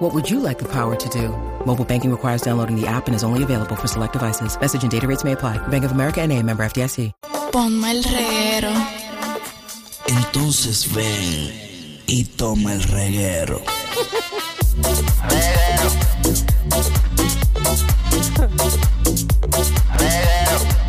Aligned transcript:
What 0.00 0.14
would 0.14 0.30
you 0.30 0.40
like 0.40 0.58
the 0.58 0.64
power 0.64 0.96
to 0.96 1.08
do? 1.10 1.28
Mobile 1.66 1.84
banking 1.84 2.10
requires 2.10 2.40
downloading 2.40 2.74
the 2.74 2.86
app 2.86 3.06
and 3.06 3.14
is 3.14 3.22
only 3.22 3.42
available 3.42 3.76
for 3.76 3.86
select 3.86 4.14
devices. 4.14 4.58
Message 4.58 4.82
and 4.82 4.90
data 4.90 5.06
rates 5.06 5.24
may 5.24 5.32
apply. 5.32 5.58
Bank 5.68 5.84
of 5.84 5.92
America 5.92 6.22
and 6.22 6.32
a 6.32 6.42
member 6.42 6.62
FDIC. 6.62 7.12
Ponme 7.52 7.84
el 7.84 8.02
reguero. 8.02 8.72
Entonces 10.08 10.90
ven 10.94 11.52
y 12.06 12.24
toma 12.24 12.72
el 12.72 12.82
reguero. 12.84 13.60
Señoras 20.00 20.79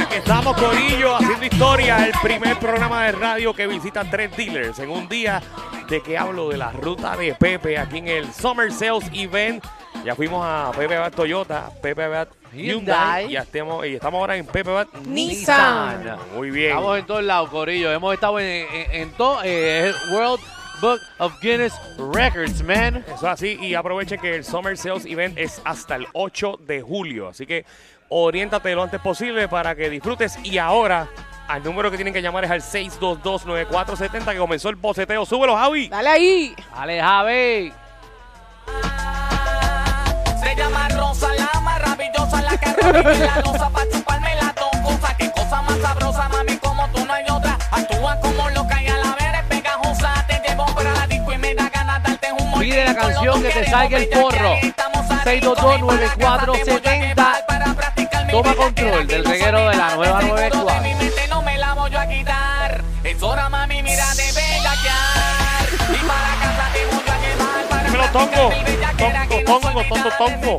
aquí 0.00 0.16
estamos 0.16 0.56
Corillo 0.56 1.16
haciendo 1.16 1.44
historia, 1.44 2.06
el 2.06 2.12
primer 2.22 2.58
programa 2.58 3.04
de 3.04 3.12
radio 3.12 3.54
que 3.54 3.66
visita 3.66 4.04
tres 4.04 4.36
dealers 4.36 4.78
en 4.78 4.90
un 4.90 5.08
día 5.08 5.42
de 5.88 6.02
que 6.02 6.16
hablo 6.16 6.48
de 6.48 6.58
la 6.58 6.72
ruta 6.72 7.16
de 7.16 7.34
Pepe 7.34 7.78
aquí 7.78 7.98
en 7.98 8.08
el 8.08 8.32
Summer 8.32 8.72
Sales 8.72 9.10
Event. 9.12 9.64
Ya 10.04 10.14
fuimos 10.14 10.44
a 10.44 10.72
Pepe 10.76 10.98
Bat 10.98 11.14
Toyota, 11.14 11.70
Pepe 11.80 12.08
Bat 12.08 12.28
Hyundai, 12.52 13.26
y, 13.26 13.32
ya 13.32 13.40
estemos, 13.40 13.86
y 13.86 13.94
estamos 13.94 14.18
ahora 14.18 14.36
en 14.36 14.46
Pepe 14.46 14.70
Bat 14.70 14.88
Nissan. 15.06 16.18
Muy 16.34 16.50
bien. 16.50 16.70
Estamos 16.70 16.98
en 16.98 17.06
todos 17.06 17.24
lados, 17.24 17.50
Corillo. 17.50 17.92
Hemos 17.92 18.14
estado 18.14 18.40
en, 18.40 18.66
en, 18.72 18.90
en 19.02 19.10
todo 19.12 19.42
eh, 19.44 19.88
el 19.88 19.94
World 20.12 20.40
Book 20.82 21.00
of 21.18 21.40
Guinness 21.40 21.74
Records, 22.12 22.60
man. 22.64 23.04
Eso 23.14 23.28
así, 23.28 23.56
y 23.60 23.74
aprovechen 23.74 24.20
que 24.20 24.34
el 24.34 24.44
Summer 24.44 24.76
Sales 24.76 25.06
Event 25.06 25.38
es 25.38 25.62
hasta 25.64 25.94
el 25.94 26.08
8 26.12 26.58
de 26.66 26.82
julio. 26.82 27.28
Así 27.28 27.46
que 27.46 27.64
oriéntate 28.12 28.74
lo 28.74 28.82
antes 28.82 29.00
posible 29.00 29.48
para 29.48 29.74
que 29.74 29.88
disfrutes. 29.88 30.38
Y 30.44 30.58
ahora, 30.58 31.08
al 31.48 31.62
número 31.64 31.90
que 31.90 31.96
tienen 31.96 32.12
que 32.12 32.20
llamar 32.20 32.44
es 32.44 32.50
al 32.50 32.60
622-9470, 32.60 34.32
que 34.32 34.38
comenzó 34.38 34.68
el 34.68 34.76
boceteo. 34.76 35.24
¡Súbelo, 35.24 35.56
Javi! 35.56 35.88
Dale 35.88 36.08
ahí. 36.08 36.54
Dale, 36.74 37.00
Javi. 37.00 37.72
Se 40.42 40.56
llama 40.56 40.88
Rosa, 40.90 41.28
la 41.34 41.60
maravillosa, 41.60 42.42
la 42.42 42.58
que 42.58 42.66
rompe 42.66 43.18
la 43.18 43.40
losa 43.40 43.70
pa' 43.70 43.88
chuparme 43.90 44.36
la 44.36 44.52
toncosa. 44.52 45.16
Qué 45.16 45.30
cosa 45.32 45.62
más 45.62 45.78
sabrosa, 45.78 46.28
mami, 46.28 46.56
como 46.58 46.86
tú 46.88 47.04
no 47.06 47.12
hay 47.14 47.24
otra. 47.30 47.56
Actúa 47.70 48.20
como 48.20 48.50
loca 48.50 48.82
y 48.82 48.88
a 48.88 48.98
la 48.98 49.14
vez 49.14 49.34
es 49.40 49.44
pegajosa. 49.48 50.26
Te 50.28 50.40
llevo 50.46 50.66
para 50.74 50.92
la 50.92 51.06
disco 51.06 51.32
y 51.32 51.38
me 51.38 51.54
da 51.54 51.70
ganas 51.70 52.02
de 52.02 52.10
darte 52.10 52.32
un 52.32 52.60
Pide 52.60 52.84
la 52.84 52.94
canción 52.94 53.42
que 53.42 53.48
te 53.48 53.70
salga 53.70 53.96
el 53.96 54.02
adictos. 54.04 54.34
622-9470. 55.24 57.01
Toma 58.32 58.54
control 58.56 59.06
del 59.06 59.24
reguero 59.24 59.68
de 59.68 59.76
la 59.76 59.94
nueva 59.94 60.20
me 60.20 60.22
seguro 60.24 60.48
94. 60.48 60.82
de 60.82 60.88
mi 60.88 60.94
mente 61.04 61.28
no 61.28 61.42
me 61.42 61.58
la 61.58 61.74
voy 61.74 61.94
a 61.94 62.08
quitar. 62.08 62.80
Es 63.04 63.22
hora, 63.22 63.48
mami, 63.50 63.82
mira 63.82 64.06
de 64.14 64.22
bellaquear. 64.32 65.68
Y 65.90 66.06
para 66.06 66.34
casa 66.40 66.70
te 66.72 66.86
voy 66.86 67.04
a 67.08 67.18
llevar 67.20 67.64
para 67.68 67.82
Dímelo, 67.84 68.04
practicar 68.04 68.96
Tongo. 68.96 69.44
Tongo, 69.44 69.60
Tongo, 69.60 69.84
Tongo, 69.84 70.10
Tongo. 70.18 70.56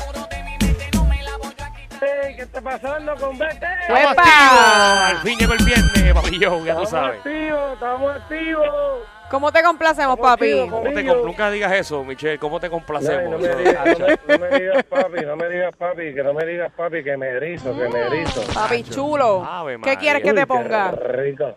¿Qué 1.99 2.41
está 2.41 2.61
pasando 2.61 3.15
con 3.15 3.37
Vete? 3.37 3.65
¡Estamos 3.81 4.11
¡Epa! 4.11 4.21
activos! 4.21 5.09
Al 5.09 5.17
fin 5.19 5.39
llegó 5.39 5.53
el 5.53 5.65
viernes, 5.65 6.13
papillo, 6.13 6.65
ya 6.65 6.75
tú 6.75 6.83
Estamos 6.83 6.89
sabes. 6.89 7.17
activos, 7.19 7.73
estamos 7.73 8.15
activos. 8.15 8.99
¿Cómo 9.29 9.51
te 9.51 9.63
complacemos, 9.63 10.19
papi? 10.19 10.45
activos, 10.51 10.69
¿Cómo 10.69 10.83
te 10.83 10.93
Corillo. 10.93 11.13
compl- 11.15 11.25
nunca 11.25 11.49
digas 11.49 11.71
eso, 11.73 12.03
Michelle. 12.03 12.37
¿Cómo 12.37 12.59
te 12.59 12.69
complacemos? 12.69 13.31
no, 13.31 13.37
me 13.39 13.55
digas, 13.55 13.99
no, 13.99 14.05
me, 14.05 14.37
no 14.37 14.39
me 14.49 14.59
digas 14.59 14.83
papi, 14.83 15.21
no 15.25 15.35
me 15.35 15.49
digas 15.49 15.75
papi, 15.75 16.13
que 16.13 16.23
no 16.23 16.33
me 16.33 16.45
digas 16.45 16.71
papi, 16.73 17.03
que 17.03 17.17
me 17.17 17.27
erizo, 17.29 17.75
que 17.75 17.89
me 17.89 17.99
erizo. 18.01 18.41
Papi 18.53 18.83
chulo. 18.83 19.43
Ave 19.43 19.79
¿Qué 19.83 19.97
quieres 19.97 20.21
que 20.21 20.29
Uy, 20.29 20.35
te 20.35 20.45
ponga? 20.45 20.91
rico. 20.91 21.55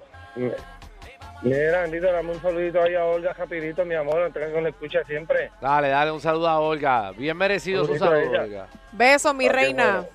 Mira, 1.43 1.83
Andito, 1.83 2.11
dame 2.11 2.33
un 2.33 2.41
saludito 2.41 2.83
ahí 2.83 2.95
a 2.95 3.05
Olga 3.05 3.33
rapidito, 3.35 3.85
mi 3.85 3.95
amor, 3.95 4.33
que 4.33 4.47
me 4.61 4.71
escucha 4.71 5.05
siempre. 5.05 5.51
Dale, 5.61 5.89
dale 5.89 6.11
un 6.11 6.21
saludo 6.21 6.49
a 6.49 6.59
Olga. 6.61 7.13
Bien 7.13 7.37
merecido 7.37 7.85
su 7.85 7.97
saludo. 7.99 8.41
Olga. 8.41 8.67
Besos, 8.93 9.35
mi 9.35 9.49
reina. 9.49 10.01
bueno. 10.01 10.09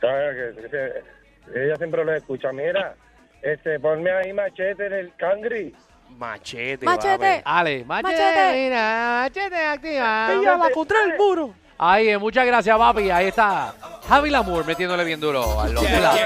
Sabe 0.00 0.54
que- 0.54 0.68
que- 0.70 1.02
ella 1.66 1.76
siempre 1.76 2.04
lo 2.04 2.14
escucha. 2.14 2.52
Mira, 2.52 2.94
este, 3.42 3.78
ponme 3.78 4.10
ahí 4.10 4.32
machete 4.32 4.88
del 4.88 5.12
cangri. 5.16 5.74
Machete, 6.18 6.84
Machete. 6.84 7.42
Dale, 7.44 7.84
machete, 7.84 8.12
Machete. 8.12 8.52
mira, 8.52 9.22
machete 9.22 9.56
activa. 9.56 10.32
Ella 10.32 10.56
va 10.56 10.70
contra 10.70 11.04
el 11.04 11.16
muro. 11.16 11.54
Ahí, 11.78 12.08
eh, 12.10 12.18
muchas 12.18 12.46
gracias, 12.46 12.78
papi. 12.78 13.10
Ahí 13.10 13.26
está 13.26 13.74
Javi 14.08 14.30
Lamour 14.30 14.64
metiéndole 14.64 15.04
bien 15.04 15.18
duro 15.18 15.60
a 15.60 15.68
los 15.68 15.82
lados. 15.82 16.20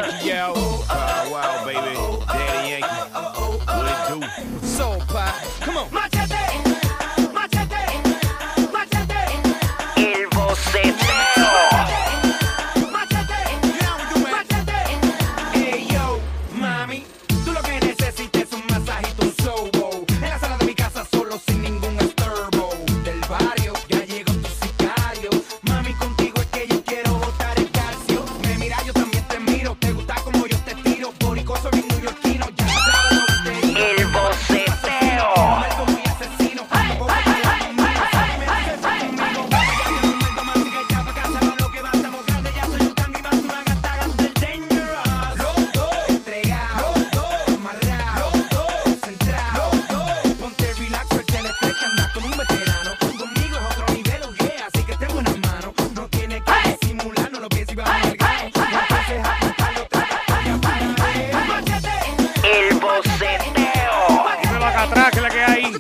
Acá 64.77 64.83
atrás, 64.85 65.11
que 65.11 65.17
es 65.17 65.23
la 65.23 65.31
que 65.31 65.41
hay. 65.43 65.73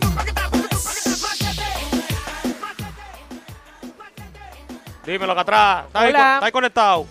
Dímelo 5.04 5.32
acá 5.32 5.40
atrás. 5.42 5.84
¿Estás 5.86 6.02
ahí, 6.02 6.08
Hola. 6.10 6.18
con- 6.18 6.26
estás 6.26 6.42
ahí 6.42 6.52
conectado? 6.52 7.06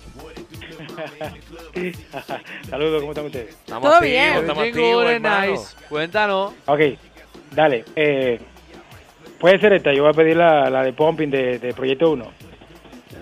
Saludos, 2.69 2.99
¿cómo 3.01 3.11
están 3.11 3.25
ustedes? 3.25 3.49
Estamos 3.49 3.89
Todo 3.89 4.01
bien. 4.01 4.33
estamos 4.35 4.63
activos, 4.63 5.05
hermano. 5.05 5.51
nice. 5.51 5.75
Cuéntanos. 5.89 6.53
Ok, 6.65 6.79
dale. 7.51 7.85
Eh, 7.95 8.39
puede 9.39 9.59
ser 9.59 9.73
esta, 9.73 9.93
yo 9.93 10.03
voy 10.03 10.11
a 10.11 10.13
pedir 10.13 10.37
la, 10.37 10.69
la 10.69 10.83
de 10.83 10.93
Pumping 10.93 11.29
de, 11.29 11.59
de 11.59 11.73
Proyecto 11.73 12.11
1. 12.11 12.31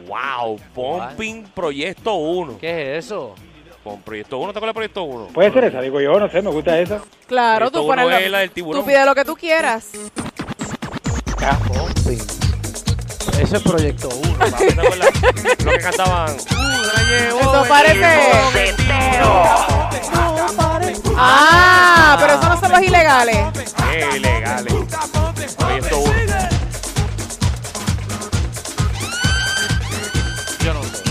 Wow, 0.07 0.59
Pumping 0.73 1.43
Proyecto 1.53 2.13
1. 2.15 2.57
¿Qué 2.59 2.97
es 2.97 3.05
eso? 3.05 3.35
Con 3.83 4.01
Proyecto 4.01 4.37
1, 4.37 4.53
¿te 4.53 4.59
acuerdas 4.59 4.69
de 4.69 4.75
Proyecto 4.75 5.03
1? 5.03 5.27
Puede 5.33 5.51
ser 5.51 5.65
esa, 5.65 5.81
digo 5.81 5.99
yo, 5.99 6.17
no 6.17 6.29
sé, 6.29 6.41
me 6.41 6.49
gusta 6.51 6.79
esa. 6.79 7.01
Claro, 7.27 7.69
tú 7.69 7.91
es 7.91 8.31
la 8.31 8.39
del 8.39 8.51
tiburón. 8.51 8.81
tú 8.81 8.87
pides 8.87 9.05
lo 9.05 9.13
que 9.13 9.25
tú 9.25 9.35
quieras. 9.35 9.89
Ese 13.41 13.57
es 13.57 13.61
Proyecto 13.61 14.07
1. 14.07 14.37
¿Te 14.57 14.71
acuerdas? 14.71 15.09
Lo 15.65 15.71
que 15.71 15.79
cantaban. 15.79 16.37
La 16.37 17.03
llevo, 17.03 17.39
Eso 17.41 17.65
parece-. 17.67 18.73
Ah, 21.17 22.17
pero 22.21 22.33
eso 22.39 22.49
no 22.49 22.59
son 22.59 22.71
los 22.71 22.81
ilegales. 22.81 23.37
Qué 23.91 24.15
ilegales. 24.15 24.73
Proyecto 25.57 25.97
1. 25.99 26.13
Yo 30.63 30.73
no 30.73 30.83
sé. 30.83 31.03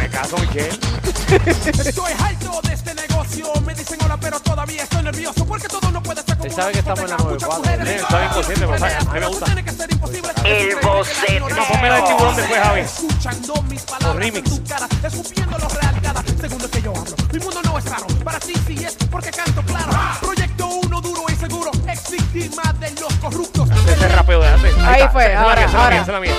Me 0.00 0.08
caso, 0.08 0.36
Michelle. 0.38 0.87
Estoy 1.28 2.12
harto 2.18 2.60
de 2.62 2.72
este 2.72 2.94
negocio. 2.94 3.52
Me 3.66 3.74
dicen 3.74 3.98
hola, 4.02 4.16
pero 4.18 4.40
todavía 4.40 4.82
estoy 4.82 5.02
nervioso 5.02 5.44
porque 5.44 5.68
todo 5.68 5.90
no 5.90 6.02
puede 6.02 6.22
ser 6.22 6.36
como 6.36 6.44
Él 6.44 6.52
sabe 6.52 6.72
que 6.72 6.78
estamos 6.78 7.00
en 7.00 7.10
la 7.10 7.16
Muchas 7.18 7.48
94. 7.48 7.58
mujeres 7.58 7.88
Sí, 7.88 7.94
está 7.94 8.18
bien 8.18 8.30
consciente, 8.32 8.66
pero 8.66 8.78
sabe, 8.78 8.94
a 8.94 9.00
mí 9.00 9.20
me 9.20 9.26
gusta. 9.26 9.44
Tiene 9.44 9.64
que 9.64 9.72
ser 9.72 9.92
imposible. 9.92 10.28
El 10.44 10.76
boceteo. 10.76 11.48
No, 11.50 11.66
ponme 11.68 11.88
la 11.90 11.96
del 11.96 12.04
tiburón 12.04 12.36
después, 12.36 12.60
Javi. 12.60 12.80
Escuchando 12.80 13.62
mis 13.62 13.82
palabras 13.82 14.16
remix. 14.16 14.50
en 14.50 14.56
tu 14.56 14.64
cara, 14.64 14.88
escupiendo 15.04 15.58
lo 15.58 15.68
real 15.68 16.00
cada 16.02 16.22
segundo 16.40 16.70
que 16.70 16.82
yo 16.82 16.92
hablo. 16.96 17.16
Mi 17.32 17.38
mundo 17.40 17.60
no 17.62 17.78
es 17.78 17.84
raro, 17.84 18.06
para 18.24 18.40
ti 18.40 18.54
sí 18.66 18.84
es 18.84 18.96
porque 19.10 19.30
canto 19.30 19.62
claro. 19.62 19.92
Proyecto 20.20 20.66
uno 20.66 21.00
duro 21.02 21.24
y 21.28 21.36
seguro, 21.36 21.70
ex 21.88 22.10
víctima 22.10 22.72
de 22.80 22.90
los 22.92 23.12
corruptos. 23.14 23.68
Ese 23.86 24.08
rapeo 24.08 24.40
de 24.40 24.48
antes. 24.48 24.74
Ahí 24.78 25.02
fue, 25.12 25.34
ahora, 25.36 25.66
ahora. 25.66 25.90
mía, 25.90 26.00
esa 26.00 26.00
es 26.00 26.08
la 26.08 26.20
mía. 26.20 26.32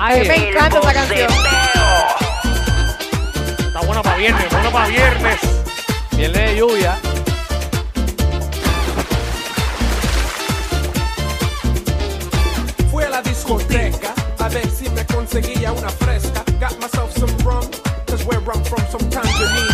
A 0.00 0.08
mí 0.10 0.28
me 0.28 0.50
encanta 0.50 0.80
esa 0.80 0.92
canción. 0.92 1.53
Está 3.74 3.86
buena 3.86 4.02
para 4.04 4.16
viernes, 4.18 4.50
buena 4.52 4.70
para 4.70 4.86
viernes. 4.86 5.40
Viernes 6.12 6.48
de 6.48 6.56
lluvia. 6.56 6.96
Fui 12.88 13.02
a 13.02 13.08
la 13.08 13.20
discoteca 13.22 14.14
a 14.38 14.48
ver 14.48 14.70
si 14.70 14.88
me 14.90 15.04
conseguía 15.06 15.72
una 15.72 15.88
fresca. 15.88 16.44
Got 16.60 16.78
myself 16.80 17.12
some 17.18 17.36
rum, 17.38 17.68
cause 18.06 18.24
where 18.24 18.38
I'm 18.38 18.62
from 18.62 18.86
sometimes 18.92 19.40
you 19.40 19.48
need 19.48 19.73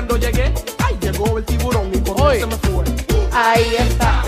cuando 0.00 0.16
llegué, 0.16 0.50
ay, 0.78 0.96
llegó 0.98 1.36
el 1.36 1.44
tiburón 1.44 1.90
y 1.92 1.98
con 1.98 2.16
se 2.32 2.46
me 2.46 2.56
fue. 2.56 2.84
Ahí 3.32 3.74
está. 3.78 4.22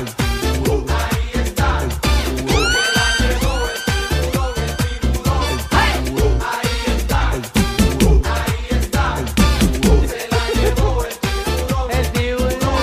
El 11.90 12.06
tiburón. 12.12 12.82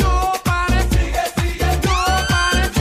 No 0.00 0.32
pares, 0.42 0.86
sigue, 0.90 1.22
sigue, 1.36 1.70
no 1.86 1.98
pares, 2.26 2.72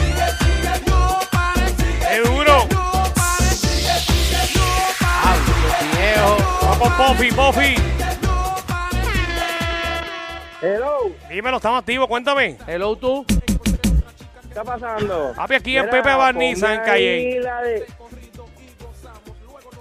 Hello, 10.62 11.12
Dímelo, 11.30 11.58
estamos 11.58 11.80
activos, 11.80 12.08
cuéntame. 12.08 12.58
Hello, 12.68 12.96
tú. 12.96 13.26
¿qué 13.28 14.48
está 14.48 14.64
pasando? 14.64 15.34
Papi, 15.36 15.56
aquí 15.56 15.78
en 15.78 15.86
Mira, 15.86 15.92
Pepe 16.04 16.16
Barniza, 16.16 16.74
en 16.74 16.80
ponme 16.80 16.92
Calle. 16.92 17.10
ahí 17.16 17.40
la 17.40 17.62
de- 17.62 17.86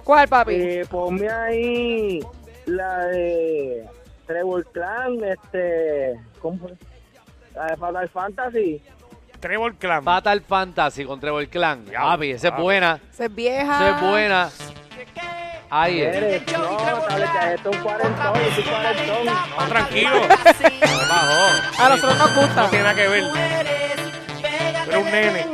¿Cuál, 0.04 0.28
papi? 0.28 0.54
eh, 0.54 0.86
ponme 0.88 1.28
ahí 1.30 2.20
la 2.66 2.98
de 3.06 3.88
Trevor 4.26 4.64
Clan, 4.72 5.24
este, 5.24 6.20
¿cómo 6.40 6.58
fue? 6.58 6.72
La 7.54 7.66
de 7.66 7.76
Fatal 7.76 8.08
Fantasy. 8.10 8.82
Trevor 9.40 9.74
Clan. 9.76 10.04
Fatal 10.04 10.40
Fantasy 10.42 11.04
con 11.04 11.18
Trevor 11.20 11.46
Clan. 11.48 11.84
Papi, 11.86 12.32
esa 12.32 12.48
es 12.48 12.50
papi. 12.52 12.62
buena. 12.62 13.00
Esa 13.12 13.24
es 13.24 13.34
vieja. 13.34 13.62
Esa 13.76 13.96
es 13.96 14.02
buena. 14.10 14.50
Ahí 15.68 16.00
es. 16.00 16.16
Eres, 16.16 16.42
no, 16.52 16.78
esto 16.78 17.70
es 17.70 17.76
un 17.76 17.82
cuarentón, 17.82 18.32
cuarentón. 18.64 19.26
No, 19.26 19.66
tranquilo. 19.68 20.20
Bajó. 21.08 21.82
A 21.82 21.88
nosotros 21.88 22.18
nos 22.18 22.30
No 22.34 22.40
gusta. 22.42 22.70
tiene 22.70 22.84
nada 22.84 22.94
que 22.94 23.08
ver. 23.08 23.24
Eres 23.24 24.96
un 24.96 25.10
nene. 25.10 25.46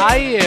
Ahí 0.00 0.36
es, 0.36 0.46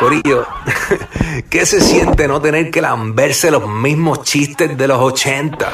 Corillo, 0.00 0.46
¿qué 1.50 1.64
se 1.64 1.80
siente 1.80 2.26
no 2.26 2.40
tener 2.40 2.70
que 2.70 2.80
lamberse 2.80 3.50
los 3.50 3.68
mismos 3.68 4.22
chistes 4.24 4.76
de 4.76 4.88
los 4.88 4.98
80? 4.98 5.68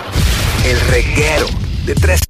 El 0.67 0.81
reguero 0.81 1.47
de 1.87 1.95
3 1.95 2.21